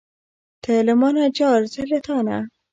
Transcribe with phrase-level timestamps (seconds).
[0.63, 2.37] ته له مانه جار، زه له تانه.